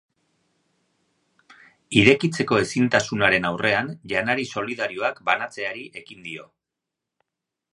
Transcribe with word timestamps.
Irekitzeko 1.99 2.57
ezintasunaren 2.61 3.45
aurrean, 3.51 3.91
janari 4.13 4.47
solidarioak 4.55 5.21
banatzeari 5.29 5.85
ekin 6.03 6.25
dio. 6.31 6.49